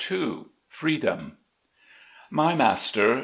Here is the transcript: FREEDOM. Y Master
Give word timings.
FREEDOM. 0.67 1.37
Y 2.31 2.55
Master 2.57 3.19